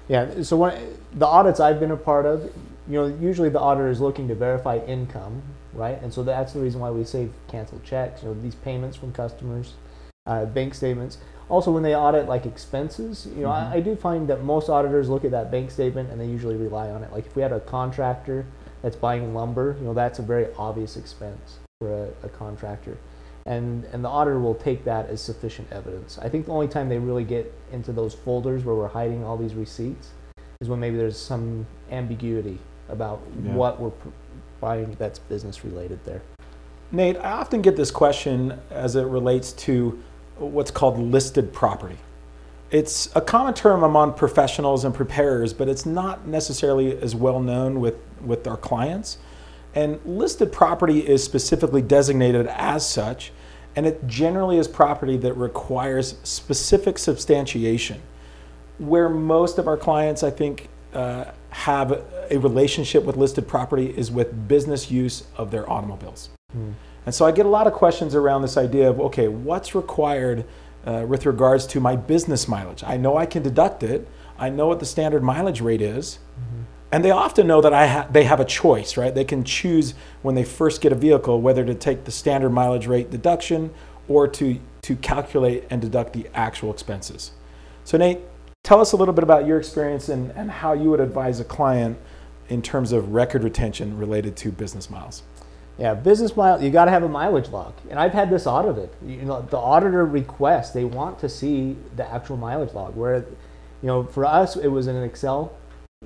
Yeah. 0.09 0.43
So 0.43 0.57
when 0.57 0.97
the 1.15 1.27
audits 1.27 1.61
I've 1.61 1.81
been 1.81 1.91
a 1.91 1.97
part 1.97 2.27
of, 2.27 2.43
you 2.89 3.01
know, 3.01 3.07
usually 3.07 3.49
the 3.49 3.61
auditor 3.61 3.89
is 3.89 4.01
looking 4.01 4.29
to 4.29 4.35
verify 4.35 4.79
income, 4.79 5.43
right? 5.73 6.01
And 6.03 6.13
so 6.13 6.23
that's 6.23 6.53
the 6.53 6.61
reason 6.61 6.81
why 6.81 6.91
we 6.91 7.05
save 7.05 7.33
canceled 7.49 7.85
checks. 7.85 8.23
You 8.23 8.29
know, 8.29 8.41
these 8.43 8.55
payments 8.55 8.97
from 8.97 9.13
customers, 9.13 9.75
uh, 10.27 10.45
bank 10.45 10.75
statements. 10.75 11.19
Also, 11.49 11.71
when 11.71 11.83
they 11.83 11.95
audit 11.95 12.27
like 12.29 12.47
expenses, 12.47 13.27
you 13.37 13.43
know, 13.43 13.49
Mhm. 13.49 13.73
I, 13.73 13.75
I 13.77 13.81
do 13.81 13.97
find 13.97 14.29
that 14.29 14.43
most 14.43 14.69
auditors 14.69 15.09
look 15.09 15.25
at 15.25 15.31
that 15.31 15.51
bank 15.51 15.71
statement 15.71 16.11
and 16.11 16.21
they 16.21 16.27
usually 16.27 16.57
rely 16.57 16.91
on 16.91 17.03
it. 17.03 17.13
Like 17.13 17.27
if 17.27 17.37
we 17.37 17.43
had 17.43 17.53
a 17.53 17.61
contractor 17.61 18.47
that's 18.83 18.97
buying 18.97 19.35
lumber, 19.35 19.77
you 19.79 19.87
know, 19.87 19.95
that's 19.95 20.19
a 20.19 20.23
very 20.23 20.49
obvious 20.59 20.97
expense 20.97 21.59
for 21.81 21.91
a, 21.91 22.27
a 22.27 22.29
contractor 22.29 22.97
and 23.47 23.85
and 23.93 24.05
the 24.05 24.09
auditor 24.09 24.39
will 24.39 24.55
take 24.55 24.85
that 24.85 25.09
as 25.09 25.21
sufficient 25.21 25.71
evidence. 25.73 26.19
I 26.21 26.29
think 26.29 26.47
the 26.47 26.53
only 26.53 26.69
time 26.69 26.89
they 26.89 26.99
really 26.99 27.25
get 27.25 27.53
into 27.73 27.93
those 27.93 28.15
folders 28.15 28.65
where 28.65 28.75
we're 28.75 28.89
hiding 28.89 29.25
all 29.25 29.37
these 29.37 29.55
receipts 29.55 30.11
is 30.61 30.69
when 30.69 30.81
maybe 30.81 30.97
there's 30.97 31.19
some 31.19 31.67
ambiguity 31.91 32.59
about 32.89 33.21
Yeah. 33.45 33.55
what 33.55 33.81
we're 33.81 33.93
buying 34.61 34.97
that's 34.99 35.19
business 35.19 35.65
related 35.65 35.99
there. 36.05 36.23
Nate, 36.93 37.17
I 37.19 37.33
often 37.33 37.61
get 37.61 37.77
this 37.77 37.91
question 37.91 38.59
as 38.71 38.97
it 38.97 39.05
relates 39.05 39.53
to 39.53 39.99
what's 40.39 40.71
called 40.71 40.99
listed 40.99 41.53
property. 41.53 41.97
It's 42.71 43.15
a 43.15 43.21
common 43.21 43.55
term 43.55 43.83
among 43.83 44.15
professionals 44.15 44.85
and 44.85 44.95
preparers, 44.95 45.53
but 45.53 45.69
it's 45.69 45.85
not 45.87 46.27
necessarily 46.27 46.97
as 47.01 47.15
well 47.15 47.41
known 47.41 47.81
with, 47.81 47.97
with 48.25 48.47
our 48.47 48.57
clients. 48.57 49.19
And 49.75 50.01
listed 50.05 50.53
property 50.53 51.01
is 51.01 51.23
specifically 51.25 51.83
designated 51.83 52.47
as 52.47 52.89
such, 52.89 53.33
and 53.77 53.87
it 53.87 54.07
generally 54.07 54.57
is 54.57 54.69
property 54.69 55.17
that 55.19 55.33
requires 55.35 56.17
specific 56.23 56.97
substantiation. 56.99 58.01
Where 58.79 59.09
most 59.09 59.59
of 59.59 59.67
our 59.67 59.77
clients, 59.77 60.23
I 60.23 60.31
think, 60.31 60.69
uh, 60.93 61.27
have 61.51 62.03
a 62.31 62.39
relationship 62.39 63.05
with 63.05 63.17
listed 63.17 63.49
property 63.49 63.93
is 63.97 64.11
with 64.11 64.49
business 64.49 64.91
use 64.91 65.25
of 65.37 65.51
their 65.51 65.69
automobiles. 65.71 66.31
And 67.07 67.15
so 67.15 67.27
I 67.27 67.33
get 67.33 67.47
a 67.47 67.49
lot 67.49 67.67
of 67.67 67.73
questions 67.73 68.15
around 68.15 68.43
this 68.43 68.57
idea 68.57 68.89
of 68.89 69.01
okay, 69.01 69.29
what's 69.29 69.75
required 69.75 70.45
uh, 70.87 71.05
with 71.07 71.27
regards 71.27 71.67
to 71.69 71.81
my 71.81 71.97
business 71.97 72.47
mileage. 72.49 72.85
I 72.85 72.97
know 72.97 73.17
I 73.17 73.27
can 73.27 73.43
deduct 73.43 73.83
it. 73.83 74.07
I 74.39 74.51
know 74.51 74.69
what 74.69 74.81
the 74.81 74.87
standard 74.87 75.23
mileage 75.23 75.61
rate 75.61 75.83
is. 75.83 76.19
And 76.95 77.05
they 77.05 77.11
often 77.11 77.49
know 77.49 77.61
that 77.61 77.73
I 77.73 77.89
ha- 77.89 78.07
they 78.09 78.23
have 78.23 78.39
a 78.39 78.45
choice, 78.45 78.97
right? 78.97 79.13
They 79.13 79.25
can 79.25 79.43
choose 79.43 79.95
when 80.23 80.37
they 80.37 80.45
first 80.45 80.81
get 80.81 80.93
a 80.93 80.95
vehicle 80.95 81.41
whether 81.41 81.65
to 81.65 81.75
take 81.75 82.05
the 82.05 82.13
standard 82.13 82.51
mileage 82.51 82.87
rate 82.87 83.11
deduction 83.11 83.75
or 84.07 84.29
to, 84.29 84.61
to 84.83 84.95
calculate 84.95 85.65
and 85.71 85.83
deduct 85.83 86.13
the 86.13 86.29
actual 86.35 86.71
expenses. 86.71 87.33
So, 87.83 87.99
Nate, 87.99 88.21
tell 88.63 88.81
us 88.81 88.93
a 88.93 88.97
little 88.97 89.13
bit 89.13 89.25
about 89.25 89.45
your 89.45 89.59
experience 89.59 90.09
and, 90.09 90.31
and 90.37 90.49
how 90.49 90.73
you 90.73 90.89
would 90.91 91.01
advise 91.01 91.41
a 91.41 91.45
client 91.45 91.99
in 92.49 92.63
terms 92.63 92.93
of 92.93 93.13
record 93.13 93.43
retention 93.43 93.99
related 93.99 94.37
to 94.37 94.53
business 94.53 94.89
miles. 94.89 95.25
Yeah, 95.77 95.95
business 95.95 96.37
mile. 96.37 96.63
You 96.63 96.71
got 96.71 96.85
to 96.85 96.93
have 96.93 97.03
a 97.03 97.09
mileage 97.09 97.49
log, 97.49 97.75
and 97.91 97.99
I've 97.99 98.13
had 98.13 98.31
this 98.31 98.47
audited. 98.47 98.91
You 99.05 99.23
know, 99.23 99.43
the 99.43 99.59
auditor 99.59 100.07
requests 100.07 100.71
they 100.71 100.85
want 100.85 101.19
to 101.19 101.29
see 101.29 101.77
the 101.97 102.09
actual 102.09 102.37
mileage 102.37 102.73
log. 102.73 102.95
Where, 102.95 103.17
you 103.83 103.89
know, 103.89 104.05
for 104.05 104.25
us 104.25 104.55
it 104.55 104.69
was 104.69 104.87
in 104.87 104.95
an 104.95 105.03
Excel. 105.03 105.53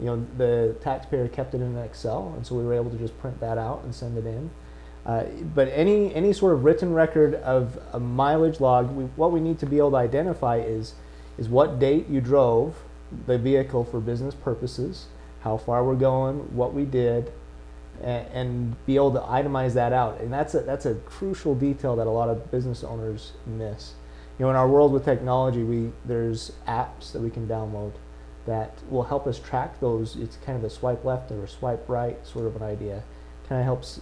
You 0.01 0.07
know, 0.07 0.27
the 0.37 0.77
taxpayer 0.81 1.29
kept 1.29 1.55
it 1.55 1.61
in 1.61 1.77
Excel, 1.77 2.33
and 2.37 2.47
so 2.47 2.55
we 2.55 2.65
were 2.65 2.75
able 2.75 2.91
to 2.91 2.97
just 2.97 3.19
print 3.21 3.41
that 3.41 3.59
out 3.59 3.83
and 3.85 3.95
send 3.95 4.17
it 4.17 4.27
in. 4.27 4.51
Uh, 5.07 5.25
but 5.55 5.69
any 5.69 6.15
any 6.15 6.33
sort 6.33 6.53
of 6.53 6.65
written 6.65 6.93
record 6.93 7.35
of 7.37 7.79
a 7.93 8.01
mileage 8.01 8.61
log, 8.61 8.91
we, 8.91 9.05
what 9.17 9.33
we 9.33 9.41
need 9.41 9.59
to 9.59 9.67
be 9.67 9.79
able 9.79 9.91
to 9.91 9.97
identify 9.97 10.59
is 10.59 10.95
is 11.39 11.49
what 11.49 11.79
date 11.79 12.09
you 12.09 12.21
drove 12.21 12.77
the 13.27 13.39
vehicle 13.39 13.85
for 13.85 14.01
business 14.01 14.35
purposes, 14.35 15.07
how 15.41 15.57
far 15.57 15.83
we're 15.85 15.95
going, 15.95 16.55
what 16.55 16.75
we 16.75 16.85
did, 16.85 17.33
and, 18.03 18.27
and 18.29 18.87
be 18.87 18.97
able 18.97 19.13
to 19.13 19.21
itemize 19.21 19.73
that 19.75 19.93
out. 19.93 20.21
And 20.21 20.33
that's 20.33 20.55
a, 20.55 20.61
that's 20.61 20.85
a 20.85 20.95
crucial 20.95 21.55
detail 21.55 21.97
that 21.97 22.07
a 22.07 22.11
lot 22.11 22.29
of 22.29 22.51
business 22.51 22.85
owners 22.85 23.33
miss. 23.47 23.95
You 24.39 24.45
know, 24.45 24.51
in 24.51 24.57
our 24.57 24.69
world 24.69 24.93
with 24.93 25.05
technology, 25.05 25.63
we 25.63 25.91
there's 26.05 26.53
apps 26.67 27.13
that 27.13 27.21
we 27.21 27.31
can 27.31 27.49
download 27.49 27.93
that 28.49 28.73
will 28.89 29.03
help 29.03 29.27
us 29.27 29.39
track 29.39 29.79
those. 29.79 30.17
It's 30.17 30.37
kind 30.39 30.57
of 30.57 30.65
a 30.65 30.71
swipe 30.71 31.05
left 31.05 31.31
or 31.31 31.45
a 31.45 31.49
swipe 31.49 31.87
right 31.87 32.17
sort 32.27 32.47
of 32.47 32.57
an 32.57 32.63
idea. 32.63 33.03
Kind 33.47 33.61
of 33.61 33.65
helps 33.67 34.01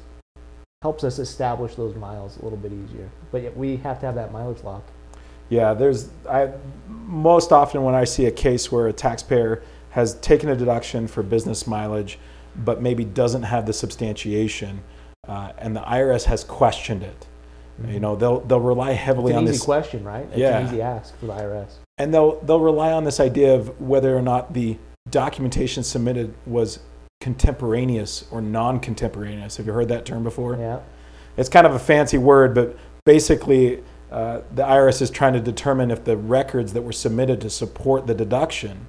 helps 0.82 1.02
us 1.02 1.18
establish 1.18 1.74
those 1.74 1.96
miles 1.96 2.38
a 2.38 2.42
little 2.42 2.58
bit 2.58 2.72
easier. 2.72 3.10
But 3.32 3.42
yet 3.42 3.56
we 3.56 3.76
have 3.78 3.98
to 4.00 4.06
have 4.06 4.14
that 4.14 4.32
mileage 4.32 4.62
log. 4.62 4.82
Yeah, 5.48 5.74
there's 5.74 6.10
I 6.30 6.52
most 6.88 7.50
often 7.50 7.82
when 7.82 7.96
I 7.96 8.04
see 8.04 8.26
a 8.26 8.30
case 8.30 8.70
where 8.70 8.86
a 8.86 8.92
taxpayer 8.92 9.64
has 9.90 10.14
taken 10.20 10.48
a 10.48 10.56
deduction 10.56 11.08
for 11.08 11.24
business 11.24 11.66
mileage, 11.66 12.18
but 12.54 12.80
maybe 12.80 13.04
doesn't 13.04 13.42
have 13.42 13.66
the 13.66 13.72
substantiation, 13.72 14.82
uh, 15.26 15.52
and 15.58 15.74
the 15.74 15.80
IRS 15.80 16.24
has 16.24 16.44
questioned 16.44 17.02
it. 17.02 17.26
You 17.88 18.00
know, 18.00 18.16
they'll 18.16 18.40
they'll 18.40 18.60
rely 18.60 18.92
heavily 18.92 19.32
It's 19.32 19.36
an 19.36 19.38
on 19.38 19.44
easy 19.44 19.52
this, 19.52 19.62
question, 19.64 20.04
right? 20.04 20.26
It's 20.30 20.38
Yeah. 20.38 20.58
an 20.58 20.66
easy 20.66 20.80
ask 20.82 21.16
for 21.18 21.26
the 21.26 21.32
IRS. 21.34 21.78
and 21.98 22.12
they'll 22.12 22.40
they'll 22.40 22.60
rely 22.60 22.92
on 22.92 23.04
this 23.04 23.20
idea 23.20 23.54
of 23.54 23.80
whether 23.80 24.16
or 24.16 24.22
not 24.22 24.54
the 24.54 24.78
documentation 25.10 25.82
submitted 25.82 26.32
was 26.46 26.80
contemporaneous 27.20 28.24
or 28.30 28.40
non-contemporaneous. 28.40 29.56
Have 29.58 29.66
you 29.66 29.72
heard 29.72 29.88
that 29.88 30.04
term 30.04 30.22
before? 30.24 30.56
Yeah. 30.56 30.78
It's 31.36 31.48
kind 31.48 31.66
of 31.66 31.74
a 31.74 31.78
fancy 31.78 32.18
word, 32.18 32.54
but 32.54 32.76
basically, 33.04 33.82
uh, 34.10 34.40
the 34.54 34.62
IRS 34.62 35.02
is 35.02 35.10
trying 35.10 35.32
to 35.34 35.40
determine 35.40 35.90
if 35.90 36.04
the 36.04 36.16
records 36.16 36.72
that 36.72 36.82
were 36.82 36.92
submitted 36.92 37.40
to 37.42 37.50
support 37.50 38.06
the 38.06 38.14
deduction 38.14 38.86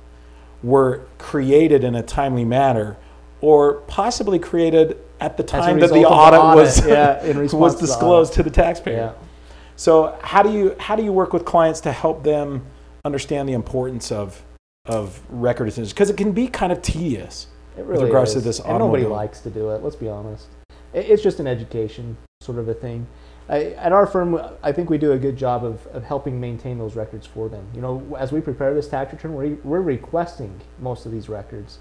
were 0.63 1.01
created 1.17 1.83
in 1.83 1.93
a 1.95 2.01
timely 2.03 2.45
manner 2.45 2.97
or 3.41 3.75
possibly 3.87 4.39
created 4.39 4.97
at 5.19 5.37
the 5.37 5.43
time 5.43 5.79
that 5.79 5.89
the 5.89 6.05
audit, 6.05 6.39
audit, 6.39 6.55
was, 6.55 6.85
yeah, 6.85 7.25
was 7.53 7.75
to 7.75 7.81
disclosed 7.81 8.33
audit. 8.33 8.35
to 8.35 8.43
the 8.43 8.49
taxpayer. 8.49 8.95
Yeah. 8.95 9.27
So 9.75 10.17
how 10.21 10.41
do 10.41 10.51
you 10.51 10.75
how 10.79 10.95
do 10.95 11.03
you 11.03 11.13
work 11.13 11.33
with 11.33 11.45
clients 11.45 11.81
to 11.81 11.91
help 11.91 12.23
them 12.23 12.65
understand 13.05 13.47
the 13.47 13.53
importance 13.53 14.11
of 14.11 14.43
of 14.85 15.21
record 15.29 15.65
retention? 15.65 15.89
Because 15.89 16.09
it 16.09 16.17
can 16.17 16.31
be 16.31 16.47
kind 16.47 16.71
of 16.71 16.81
tedious. 16.81 17.47
It 17.77 17.85
really 17.85 18.05
regards 18.05 18.31
is. 18.31 18.41
to 18.41 18.41
this 18.41 18.59
and 18.59 18.79
nobody 18.79 19.05
likes 19.05 19.41
to 19.41 19.49
do 19.49 19.69
it. 19.69 19.83
Let's 19.83 19.95
be 19.95 20.09
honest. 20.09 20.47
It's 20.93 21.21
just 21.21 21.39
an 21.39 21.47
education 21.47 22.17
sort 22.41 22.57
of 22.57 22.67
a 22.67 22.73
thing. 22.73 23.05
I, 23.49 23.65
at 23.73 23.91
our 23.91 24.05
firm, 24.05 24.39
I 24.61 24.71
think 24.71 24.89
we 24.89 24.97
do 24.97 25.13
a 25.13 25.17
good 25.17 25.37
job 25.37 25.63
of, 25.63 25.85
of 25.87 26.03
helping 26.03 26.39
maintain 26.39 26.77
those 26.77 26.95
records 26.95 27.25
for 27.25 27.47
them. 27.47 27.67
You 27.73 27.81
know, 27.81 28.17
as 28.19 28.31
we 28.31 28.41
prepare 28.41 28.73
this 28.73 28.87
tax 28.87 29.13
return, 29.13 29.33
we're, 29.33 29.55
we're 29.63 29.81
requesting 29.81 30.59
most 30.79 31.05
of 31.05 31.11
these 31.11 31.29
records, 31.29 31.79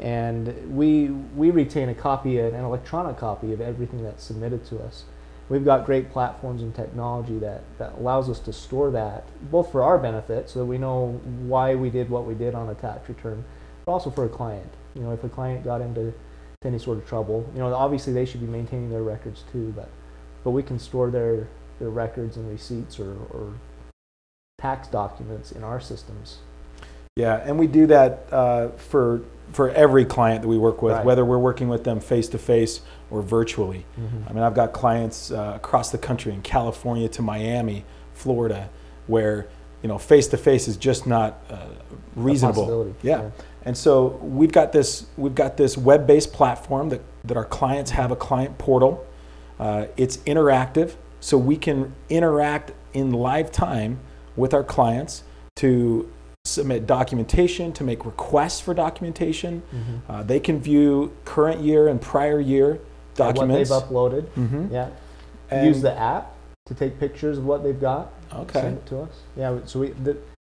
and 0.00 0.74
we 0.74 1.08
we 1.36 1.50
retain 1.50 1.88
a 1.88 1.94
copy, 1.94 2.38
an 2.38 2.54
electronic 2.54 3.16
copy 3.16 3.52
of 3.52 3.60
everything 3.60 4.02
that's 4.02 4.24
submitted 4.24 4.64
to 4.66 4.80
us. 4.80 5.04
We've 5.48 5.64
got 5.64 5.84
great 5.84 6.10
platforms 6.10 6.62
and 6.62 6.74
technology 6.74 7.38
that, 7.40 7.62
that 7.76 7.98
allows 7.98 8.30
us 8.30 8.38
to 8.40 8.52
store 8.52 8.90
that, 8.92 9.24
both 9.50 9.70
for 9.70 9.82
our 9.82 9.98
benefit, 9.98 10.48
so 10.48 10.60
that 10.60 10.64
we 10.64 10.78
know 10.78 11.20
why 11.40 11.74
we 11.74 11.90
did 11.90 12.08
what 12.08 12.24
we 12.24 12.34
did 12.34 12.54
on 12.54 12.70
a 12.70 12.74
tax 12.74 13.06
return, 13.08 13.44
but 13.84 13.92
also 13.92 14.10
for 14.10 14.24
a 14.24 14.28
client. 14.28 14.70
You 14.94 15.02
know, 15.02 15.12
if 15.12 15.22
a 15.22 15.28
client 15.28 15.62
got 15.62 15.82
into 15.82 16.14
to 16.62 16.68
any 16.68 16.78
sort 16.78 16.96
of 16.96 17.06
trouble, 17.06 17.48
you 17.52 17.60
know, 17.60 17.74
obviously 17.74 18.14
they 18.14 18.24
should 18.24 18.40
be 18.40 18.46
maintaining 18.46 18.88
their 18.90 19.02
records 19.02 19.44
too, 19.52 19.72
but 19.76 19.88
but 20.42 20.50
we 20.50 20.62
can 20.62 20.78
store 20.78 21.10
their 21.10 21.46
their 21.78 21.90
records 21.90 22.36
and 22.36 22.50
receipts 22.50 22.98
or, 22.98 23.12
or 23.30 23.52
tax 24.58 24.88
documents 24.88 25.52
in 25.52 25.62
our 25.62 25.80
systems. 25.80 26.38
Yeah, 27.16 27.36
and 27.44 27.60
we 27.60 27.68
do 27.68 27.86
that 27.86 28.26
uh, 28.32 28.70
for 28.70 29.22
for 29.52 29.70
every 29.70 30.04
client 30.04 30.42
that 30.42 30.48
we 30.48 30.58
work 30.58 30.82
with, 30.82 30.94
Right. 30.94 31.04
whether 31.04 31.24
we're 31.24 31.38
working 31.38 31.68
with 31.68 31.84
them 31.84 32.00
face 32.00 32.26
to 32.30 32.38
face 32.38 32.80
or 33.08 33.22
virtually. 33.22 33.86
I 34.28 34.32
mean, 34.32 34.42
I've 34.42 34.54
got 34.54 34.72
clients 34.72 35.30
uh, 35.30 35.52
across 35.54 35.92
the 35.92 35.98
country, 35.98 36.32
in 36.32 36.42
California 36.42 37.08
to 37.10 37.22
Miami, 37.22 37.84
Florida, 38.14 38.68
where 39.06 39.46
you 39.80 39.88
know 39.88 39.96
face 39.96 40.26
to 40.28 40.36
face 40.36 40.66
is 40.66 40.76
just 40.76 41.06
not 41.06 41.40
uh, 41.50 41.58
reasonable. 42.16 42.96
Yeah. 43.02 43.22
yeah. 43.22 43.30
and 43.64 43.78
so 43.78 44.18
we've 44.20 44.50
got 44.50 44.72
this 44.72 45.06
we've 45.16 45.36
got 45.36 45.56
this 45.56 45.78
web-based 45.78 46.32
platform 46.32 46.88
that 46.88 47.02
that 47.22 47.36
our 47.36 47.44
clients 47.44 47.92
have 47.92 48.10
a 48.10 48.16
client 48.16 48.58
portal. 48.58 49.06
Uh, 49.60 49.86
it's 49.96 50.16
interactive, 50.26 50.94
so 51.20 51.38
we 51.38 51.56
can 51.56 51.94
interact 52.08 52.72
in 52.92 53.12
live 53.12 53.52
time 53.52 54.00
with 54.34 54.52
our 54.52 54.64
clients 54.64 55.22
to 55.54 56.10
submit 56.44 56.86
documentation, 56.86 57.72
to 57.72 57.84
make 57.84 58.04
requests 58.04 58.60
for 58.60 58.74
documentation. 58.74 59.62
Mm-hmm. 59.74 60.12
Uh, 60.12 60.22
they 60.22 60.38
can 60.38 60.60
view 60.60 61.12
current 61.24 61.60
year 61.60 61.88
and 61.88 62.00
prior 62.00 62.38
year 62.38 62.78
documents. 63.14 63.70
What 63.70 63.80
they've 63.80 63.88
uploaded. 63.88 64.26
Mhm. 64.36 64.70
Yeah. 64.70 64.90
And- 65.50 65.66
Use 65.66 65.80
the 65.80 65.96
app 65.98 66.34
to 66.66 66.74
take 66.74 66.98
pictures 67.00 67.38
of 67.38 67.46
what 67.46 67.62
they've 67.62 67.80
got. 67.80 68.12
Okay. 68.32 68.60
Send 68.60 68.78
it 68.78 68.86
to 68.86 69.00
us. 69.00 69.22
Yeah. 69.36 69.58
So 69.64 69.80
we. 69.80 69.88
The, 69.90 70.16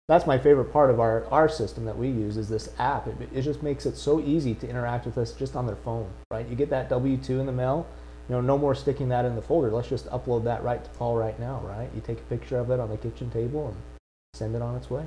that's 0.09 0.25
my 0.25 0.37
favorite 0.37 0.71
part 0.71 0.89
of 0.89 1.01
our, 1.01 1.25
our 1.31 1.49
system 1.49 1.83
that 1.83 1.97
we 1.97 2.07
use 2.07 2.37
is 2.37 2.47
this 2.47 2.69
app. 2.79 3.07
It, 3.07 3.17
it 3.33 3.41
just 3.41 3.61
makes 3.61 3.85
it 3.85 3.97
so 3.97 4.21
easy 4.21 4.55
to 4.55 4.69
interact 4.69 5.05
with 5.05 5.17
us 5.17 5.33
just 5.33 5.57
on 5.57 5.65
their 5.67 5.75
phone, 5.75 6.09
right? 6.31 6.47
You 6.47 6.55
get 6.55 6.69
that 6.69 6.87
W 6.89 7.17
two 7.17 7.41
in 7.41 7.45
the 7.45 7.51
mail. 7.51 7.85
You 8.29 8.35
know, 8.35 8.41
no 8.41 8.57
more 8.57 8.73
sticking 8.75 9.09
that 9.09 9.25
in 9.25 9.35
the 9.35 9.41
folder. 9.41 9.69
Let's 9.69 9.89
just 9.89 10.05
upload 10.07 10.43
that 10.45 10.63
right 10.63 10.81
to 10.83 10.89
Paul 10.91 11.15
right 11.17 11.37
now, 11.39 11.61
right? 11.65 11.89
You 11.95 11.99
take 12.01 12.19
a 12.19 12.23
picture 12.23 12.57
of 12.57 12.71
it 12.71 12.79
on 12.79 12.89
the 12.89 12.97
kitchen 12.97 13.29
table 13.29 13.67
and 13.69 13.77
send 14.33 14.55
it 14.55 14.61
on 14.61 14.75
its 14.75 14.89
way. 14.89 15.03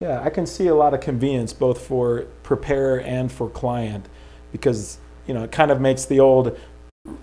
Yeah, 0.00 0.20
I 0.22 0.30
can 0.30 0.46
see 0.46 0.66
a 0.66 0.74
lot 0.74 0.94
of 0.94 1.00
convenience 1.00 1.52
both 1.52 1.80
for 1.80 2.26
preparer 2.42 3.00
and 3.00 3.32
for 3.32 3.48
client 3.48 4.06
because 4.52 4.98
you 5.26 5.34
know 5.34 5.44
it 5.44 5.52
kind 5.52 5.70
of 5.70 5.80
makes 5.80 6.04
the 6.04 6.20
old 6.20 6.58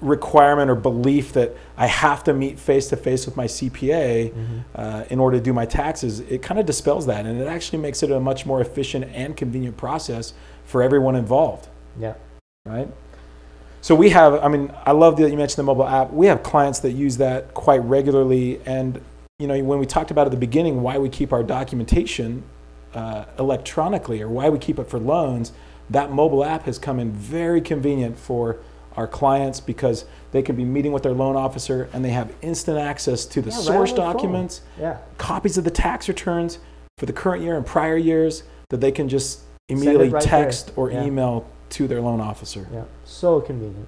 requirement 0.01 0.69
or 0.69 0.75
belief 0.75 1.33
that 1.33 1.55
I 1.77 1.87
have 1.87 2.23
to 2.25 2.33
meet 2.33 2.57
face 2.59 2.87
to 2.89 2.97
face 2.97 3.25
with 3.25 3.35
my 3.35 3.45
CPA 3.45 4.33
uh, 4.75 5.03
in 5.09 5.19
order 5.19 5.37
to 5.37 5.43
do 5.43 5.53
my 5.53 5.65
taxes. 5.65 6.21
It 6.21 6.41
kind 6.41 6.59
of 6.59 6.65
dispels 6.65 7.05
that, 7.07 7.25
and 7.25 7.39
it 7.39 7.47
actually 7.47 7.79
makes 7.79 8.01
it 8.01 8.11
a 8.11 8.19
much 8.19 8.45
more 8.45 8.61
efficient 8.61 9.05
and 9.13 9.35
convenient 9.35 9.77
process 9.77 10.33
for 10.65 10.81
everyone 10.81 11.15
involved. 11.15 11.67
Yeah. 11.99 12.15
right? 12.65 12.87
So 13.81 13.95
we 13.95 14.09
have, 14.11 14.41
I 14.41 14.47
mean, 14.47 14.71
I 14.85 14.93
love 14.93 15.17
that 15.17 15.29
you 15.29 15.35
mentioned 15.35 15.57
the 15.57 15.63
mobile 15.63 15.87
app. 15.87 16.11
We 16.11 16.27
have 16.27 16.41
clients 16.41 16.79
that 16.79 16.93
use 16.93 17.17
that 17.17 17.53
quite 17.53 17.83
regularly. 17.83 18.61
And, 18.65 19.01
you 19.39 19.47
know, 19.47 19.61
when 19.61 19.79
we 19.79 19.85
talked 19.85 20.09
about 20.09 20.25
at 20.25 20.31
the 20.31 20.37
beginning 20.37 20.81
why 20.81 20.97
we 20.97 21.09
keep 21.09 21.33
our 21.33 21.43
documentation 21.43 22.43
uh, 22.93 23.25
electronically 23.39 24.21
or 24.21 24.29
why 24.29 24.49
we 24.49 24.57
keep 24.59 24.79
it 24.79 24.89
for 24.89 24.99
loans, 24.99 25.51
that 25.89 26.11
mobile 26.11 26.43
app 26.43 26.63
has 26.63 26.77
come 26.79 26.99
in 26.99 27.11
very 27.11 27.61
convenient 27.61 28.17
for 28.17 28.57
our 28.95 29.07
clients 29.07 29.59
because 29.59 30.05
they 30.31 30.41
can 30.41 30.55
be 30.55 30.63
meeting 30.63 30.91
with 30.91 31.03
their 31.03 31.13
loan 31.13 31.35
officer 31.35 31.89
and 31.93 32.05
they 32.05 32.11
have 32.11 32.31
instant 32.41 32.77
access 32.77 33.25
to 33.25 33.41
the 33.41 33.49
Yeah, 33.49 33.57
source 33.57 33.89
phone. 33.91 33.99
documents, 33.99 34.61
Yeah. 34.79 34.97
copies 35.17 35.57
of 35.57 35.63
the 35.63 35.71
tax 35.71 36.07
returns 36.07 36.59
for 36.99 37.05
the 37.07 37.13
current 37.13 37.43
year 37.43 37.57
and 37.57 37.65
prior 37.65 37.97
years 37.97 38.43
that 38.69 38.81
they 38.81 38.91
can 38.91 39.09
just 39.09 39.39
immediately 39.69 40.09
right 40.09 40.21
there. 40.23 40.43
text 40.43 40.71
or 40.75 40.91
Yeah. 40.91 41.03
email 41.05 41.45
to 41.69 41.87
their 41.87 42.01
loan 42.01 42.21
officer. 42.21 42.67
Yeah, 42.71 42.83
so 43.03 43.41
convenient. 43.41 43.87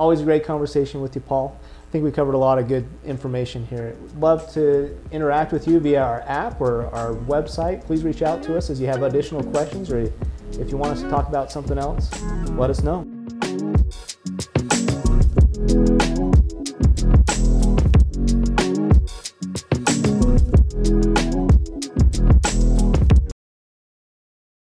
Always 0.00 0.22
a 0.22 0.24
great 0.24 0.44
conversation 0.44 1.02
with 1.02 1.14
you, 1.14 1.20
Paul. 1.20 1.60
I 1.62 1.92
think 1.92 2.04
we 2.04 2.10
covered 2.10 2.32
a 2.32 2.38
lot 2.38 2.58
of 2.58 2.68
good 2.68 2.88
information 3.04 3.66
here. 3.66 3.94
Love 4.16 4.50
to 4.54 4.98
interact 5.12 5.52
with 5.52 5.68
you 5.68 5.78
via 5.78 6.02
our 6.02 6.22
app 6.22 6.58
or 6.58 6.86
our 6.86 7.12
website. 7.12 7.84
Please 7.84 8.02
reach 8.02 8.22
out 8.22 8.42
to 8.44 8.56
us 8.56 8.70
as 8.70 8.80
you 8.80 8.86
have 8.86 9.02
additional 9.02 9.44
questions 9.44 9.92
or 9.92 10.10
if 10.52 10.70
you 10.70 10.78
want 10.78 10.92
us 10.92 11.02
to 11.02 11.10
talk 11.10 11.28
about 11.28 11.52
something 11.52 11.76
else, 11.76 12.10
let 12.52 12.70
us 12.70 12.82
know. 12.82 13.19